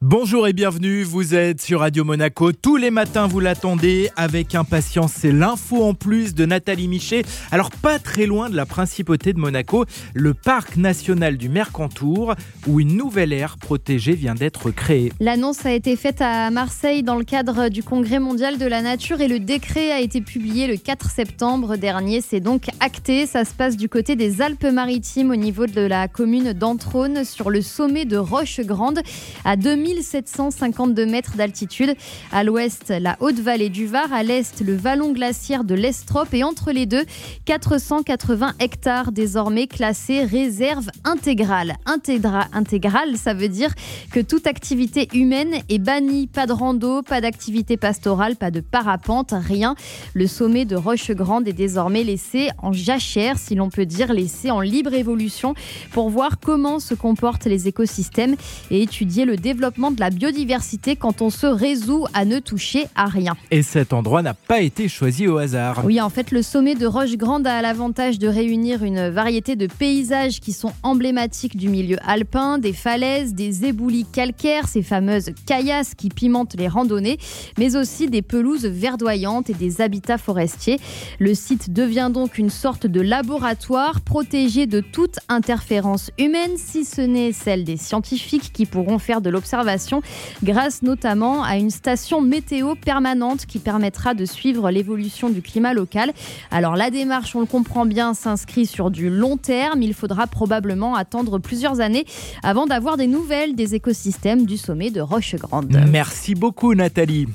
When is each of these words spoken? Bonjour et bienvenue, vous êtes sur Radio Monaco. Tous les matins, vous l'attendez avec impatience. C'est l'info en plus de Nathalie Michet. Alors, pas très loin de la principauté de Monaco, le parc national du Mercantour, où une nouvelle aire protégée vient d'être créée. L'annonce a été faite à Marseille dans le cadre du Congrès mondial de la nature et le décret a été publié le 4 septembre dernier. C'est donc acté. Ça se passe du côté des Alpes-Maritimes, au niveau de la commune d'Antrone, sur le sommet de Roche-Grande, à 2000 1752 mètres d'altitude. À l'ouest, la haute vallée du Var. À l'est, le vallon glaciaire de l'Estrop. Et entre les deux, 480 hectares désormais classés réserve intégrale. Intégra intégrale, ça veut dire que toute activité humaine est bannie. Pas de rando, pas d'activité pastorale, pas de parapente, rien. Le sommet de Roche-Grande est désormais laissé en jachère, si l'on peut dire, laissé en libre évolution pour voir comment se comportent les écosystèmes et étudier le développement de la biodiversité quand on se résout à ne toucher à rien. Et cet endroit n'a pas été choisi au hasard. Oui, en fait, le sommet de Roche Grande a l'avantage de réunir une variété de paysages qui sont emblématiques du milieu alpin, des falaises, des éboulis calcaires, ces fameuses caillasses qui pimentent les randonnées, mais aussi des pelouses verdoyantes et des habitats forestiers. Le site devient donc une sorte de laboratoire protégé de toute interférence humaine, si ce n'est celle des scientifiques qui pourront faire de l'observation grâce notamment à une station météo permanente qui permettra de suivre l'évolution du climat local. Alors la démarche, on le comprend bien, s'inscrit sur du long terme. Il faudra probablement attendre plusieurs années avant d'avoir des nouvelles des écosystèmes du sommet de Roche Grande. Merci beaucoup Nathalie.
Bonjour 0.00 0.46
et 0.46 0.52
bienvenue, 0.52 1.02
vous 1.02 1.34
êtes 1.34 1.60
sur 1.60 1.80
Radio 1.80 2.04
Monaco. 2.04 2.52
Tous 2.52 2.76
les 2.76 2.92
matins, 2.92 3.26
vous 3.26 3.40
l'attendez 3.40 4.10
avec 4.14 4.54
impatience. 4.54 5.12
C'est 5.12 5.32
l'info 5.32 5.82
en 5.82 5.92
plus 5.92 6.36
de 6.36 6.46
Nathalie 6.46 6.86
Michet. 6.86 7.22
Alors, 7.50 7.72
pas 7.72 7.98
très 7.98 8.26
loin 8.26 8.48
de 8.48 8.54
la 8.54 8.64
principauté 8.64 9.32
de 9.32 9.40
Monaco, 9.40 9.86
le 10.14 10.34
parc 10.34 10.76
national 10.76 11.36
du 11.36 11.48
Mercantour, 11.48 12.36
où 12.68 12.78
une 12.78 12.96
nouvelle 12.96 13.32
aire 13.32 13.56
protégée 13.58 14.12
vient 14.12 14.36
d'être 14.36 14.70
créée. 14.70 15.10
L'annonce 15.18 15.66
a 15.66 15.72
été 15.72 15.96
faite 15.96 16.20
à 16.20 16.48
Marseille 16.52 17.02
dans 17.02 17.16
le 17.16 17.24
cadre 17.24 17.68
du 17.68 17.82
Congrès 17.82 18.20
mondial 18.20 18.56
de 18.56 18.66
la 18.66 18.82
nature 18.82 19.20
et 19.20 19.26
le 19.26 19.40
décret 19.40 19.90
a 19.90 20.00
été 20.00 20.20
publié 20.20 20.68
le 20.68 20.76
4 20.76 21.10
septembre 21.10 21.74
dernier. 21.74 22.20
C'est 22.20 22.38
donc 22.38 22.66
acté. 22.78 23.26
Ça 23.26 23.44
se 23.44 23.52
passe 23.52 23.76
du 23.76 23.88
côté 23.88 24.14
des 24.14 24.42
Alpes-Maritimes, 24.42 25.32
au 25.32 25.36
niveau 25.36 25.66
de 25.66 25.80
la 25.80 26.06
commune 26.06 26.52
d'Antrone, 26.52 27.24
sur 27.24 27.50
le 27.50 27.62
sommet 27.62 28.04
de 28.04 28.16
Roche-Grande, 28.16 29.00
à 29.44 29.56
2000 29.56 29.87
1752 29.94 31.06
mètres 31.06 31.36
d'altitude. 31.36 31.94
À 32.32 32.44
l'ouest, 32.44 32.90
la 32.90 33.16
haute 33.20 33.38
vallée 33.38 33.70
du 33.70 33.86
Var. 33.86 34.12
À 34.12 34.22
l'est, 34.22 34.60
le 34.60 34.76
vallon 34.76 35.12
glaciaire 35.12 35.64
de 35.64 35.74
l'Estrop. 35.74 36.32
Et 36.34 36.44
entre 36.44 36.72
les 36.72 36.86
deux, 36.86 37.04
480 37.46 38.54
hectares 38.60 39.12
désormais 39.12 39.66
classés 39.66 40.24
réserve 40.24 40.90
intégrale. 41.04 41.76
Intégra 41.86 42.46
intégrale, 42.52 43.16
ça 43.16 43.34
veut 43.34 43.48
dire 43.48 43.74
que 44.12 44.20
toute 44.20 44.46
activité 44.46 45.08
humaine 45.14 45.54
est 45.68 45.78
bannie. 45.78 46.26
Pas 46.26 46.46
de 46.46 46.52
rando, 46.52 47.02
pas 47.02 47.20
d'activité 47.20 47.76
pastorale, 47.76 48.36
pas 48.36 48.50
de 48.50 48.60
parapente, 48.60 49.32
rien. 49.32 49.74
Le 50.14 50.26
sommet 50.26 50.64
de 50.64 50.76
Roche-Grande 50.76 51.48
est 51.48 51.52
désormais 51.52 52.04
laissé 52.04 52.48
en 52.58 52.72
jachère, 52.72 53.38
si 53.38 53.54
l'on 53.54 53.70
peut 53.70 53.86
dire, 53.86 54.12
laissé 54.12 54.50
en 54.50 54.60
libre 54.60 54.94
évolution 54.94 55.54
pour 55.92 56.10
voir 56.10 56.38
comment 56.40 56.78
se 56.78 56.94
comportent 56.94 57.46
les 57.46 57.68
écosystèmes 57.68 58.36
et 58.70 58.82
étudier 58.82 59.24
le 59.24 59.36
développement 59.36 59.77
de 59.78 60.00
la 60.00 60.10
biodiversité 60.10 60.96
quand 60.96 61.22
on 61.22 61.30
se 61.30 61.46
résout 61.46 62.06
à 62.12 62.24
ne 62.24 62.40
toucher 62.40 62.86
à 62.96 63.06
rien. 63.06 63.36
Et 63.52 63.62
cet 63.62 63.92
endroit 63.92 64.22
n'a 64.22 64.34
pas 64.34 64.60
été 64.60 64.88
choisi 64.88 65.28
au 65.28 65.38
hasard. 65.38 65.82
Oui, 65.84 66.00
en 66.00 66.10
fait, 66.10 66.32
le 66.32 66.42
sommet 66.42 66.74
de 66.74 66.84
Roche 66.84 67.16
Grande 67.16 67.46
a 67.46 67.62
l'avantage 67.62 68.18
de 68.18 68.26
réunir 68.26 68.82
une 68.82 69.08
variété 69.08 69.54
de 69.54 69.68
paysages 69.68 70.40
qui 70.40 70.52
sont 70.52 70.72
emblématiques 70.82 71.56
du 71.56 71.68
milieu 71.68 71.96
alpin, 72.04 72.58
des 72.58 72.72
falaises, 72.72 73.34
des 73.34 73.66
éboulis 73.66 74.04
calcaires, 74.04 74.66
ces 74.66 74.82
fameuses 74.82 75.30
caillasses 75.46 75.94
qui 75.94 76.08
pimentent 76.08 76.56
les 76.58 76.68
randonnées, 76.68 77.18
mais 77.56 77.76
aussi 77.76 78.08
des 78.08 78.22
pelouses 78.22 78.66
verdoyantes 78.66 79.48
et 79.48 79.54
des 79.54 79.80
habitats 79.80 80.18
forestiers. 80.18 80.80
Le 81.20 81.34
site 81.34 81.72
devient 81.72 82.10
donc 82.12 82.36
une 82.36 82.50
sorte 82.50 82.88
de 82.88 83.00
laboratoire 83.00 84.00
protégé 84.00 84.66
de 84.66 84.80
toute 84.80 85.20
interférence 85.28 86.10
humaine, 86.18 86.56
si 86.56 86.84
ce 86.84 87.00
n'est 87.00 87.32
celle 87.32 87.62
des 87.62 87.76
scientifiques 87.76 88.52
qui 88.52 88.66
pourront 88.66 88.98
faire 88.98 89.20
de 89.20 89.30
l'observation 89.30 89.67
grâce 90.42 90.82
notamment 90.82 91.42
à 91.42 91.56
une 91.56 91.70
station 91.70 92.20
météo 92.20 92.74
permanente 92.74 93.46
qui 93.46 93.58
permettra 93.58 94.14
de 94.14 94.24
suivre 94.24 94.70
l'évolution 94.70 95.30
du 95.30 95.42
climat 95.42 95.74
local. 95.74 96.12
Alors 96.50 96.76
la 96.76 96.90
démarche, 96.90 97.34
on 97.36 97.40
le 97.40 97.46
comprend 97.46 97.86
bien, 97.86 98.14
s'inscrit 98.14 98.66
sur 98.66 98.90
du 98.90 99.10
long 99.10 99.36
terme. 99.36 99.82
Il 99.82 99.94
faudra 99.94 100.26
probablement 100.26 100.94
attendre 100.94 101.38
plusieurs 101.38 101.80
années 101.80 102.04
avant 102.42 102.66
d'avoir 102.66 102.96
des 102.96 103.06
nouvelles 103.06 103.54
des 103.54 103.74
écosystèmes 103.74 104.46
du 104.46 104.56
sommet 104.56 104.90
de 104.90 105.00
Roche 105.00 105.34
Grande. 105.36 105.76
Merci 105.90 106.34
beaucoup 106.34 106.74
Nathalie. 106.74 107.26